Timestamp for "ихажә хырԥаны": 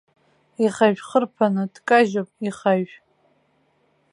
0.63-1.63